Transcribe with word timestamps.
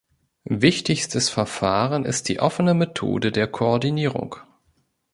Wichtigstes 0.49 1.29
Verfahren 1.29 2.05
ist 2.05 2.27
die 2.27 2.39
Offene 2.39 2.73
Methode 2.73 3.31
der 3.31 3.45
Koordinierung. 3.45 4.37